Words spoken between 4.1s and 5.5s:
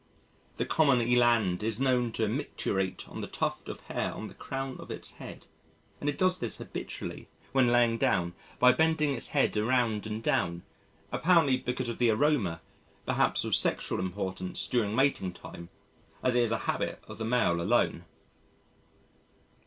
on the crown of its head,